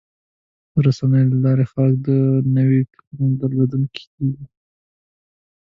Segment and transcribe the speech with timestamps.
[0.73, 2.09] د رسنیو له لارې خلک د
[2.57, 3.11] نوي فکر
[3.41, 4.45] درلودونکي کېږي.